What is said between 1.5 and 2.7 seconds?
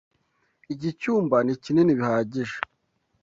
kinini bihagije.